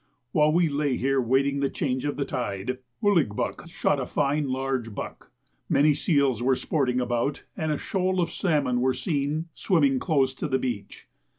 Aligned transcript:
While 0.31 0.51
we 0.51 0.67
lay 0.67 0.97
here 0.97 1.21
waiting 1.21 1.59
the 1.59 1.69
change 1.69 2.05
of 2.05 2.15
the 2.15 2.25
tide, 2.25 2.79
Ouligbuck 3.03 3.67
shot 3.69 3.99
a 3.99 4.07
fine 4.07 4.49
large 4.49 4.95
buck. 4.95 5.31
Many 5.69 5.93
seals 5.93 6.41
were 6.41 6.55
sporting 6.55 6.99
about, 6.99 7.43
and 7.55 7.71
a 7.71 7.77
shoal 7.77 8.19
of 8.19 8.31
salmon 8.31 8.81
were 8.81 8.95
seen 8.95 9.49
swimming 9.53 9.99
close 9.99 10.33
to 10.33 10.47
the 10.47 10.57
beach. 10.57 11.07